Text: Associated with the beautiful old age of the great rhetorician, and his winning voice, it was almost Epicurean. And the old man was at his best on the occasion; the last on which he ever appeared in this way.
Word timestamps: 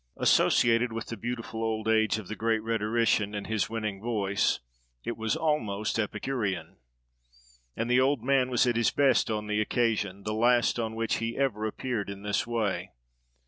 Associated 0.17 0.91
with 0.91 1.09
the 1.09 1.15
beautiful 1.15 1.63
old 1.63 1.87
age 1.87 2.17
of 2.17 2.27
the 2.27 2.35
great 2.35 2.63
rhetorician, 2.63 3.35
and 3.35 3.45
his 3.45 3.69
winning 3.69 4.01
voice, 4.01 4.59
it 5.03 5.15
was 5.15 5.35
almost 5.35 5.99
Epicurean. 5.99 6.77
And 7.77 7.87
the 7.87 8.01
old 8.01 8.23
man 8.23 8.49
was 8.49 8.65
at 8.65 8.75
his 8.77 8.89
best 8.89 9.29
on 9.29 9.45
the 9.45 9.61
occasion; 9.61 10.23
the 10.23 10.33
last 10.33 10.79
on 10.79 10.95
which 10.95 11.17
he 11.17 11.37
ever 11.37 11.67
appeared 11.67 12.09
in 12.09 12.23
this 12.23 12.47
way. 12.47 12.93